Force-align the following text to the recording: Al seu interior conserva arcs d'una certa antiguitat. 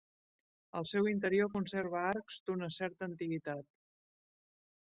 Al 0.79 0.87
seu 0.91 1.09
interior 1.11 1.51
conserva 1.57 2.01
arcs 2.13 2.41
d'una 2.49 2.71
certa 2.79 3.09
antiguitat. 3.11 3.71